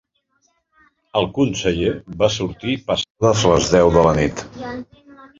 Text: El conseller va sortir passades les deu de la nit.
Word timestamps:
El 1.19 1.27
conseller 1.33 1.91
va 2.21 2.29
sortir 2.35 2.73
passades 2.87 3.43
les 3.51 3.69
deu 3.75 3.93
de 3.97 4.07
la 4.09 4.15
nit. 4.21 4.43